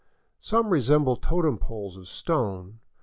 [0.39, 2.79] Some resemble totem poles of stone.